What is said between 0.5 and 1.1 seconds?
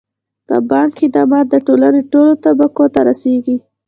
بانک